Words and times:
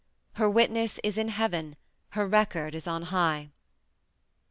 Her 0.33 0.49
"witness 0.49 0.99
is 1.03 1.19
in 1.19 1.27
heaven, 1.27 1.75
her 2.17 2.25
record 2.27 2.73
is 2.73 2.87
on 2.87 3.03
high. 3.13 3.51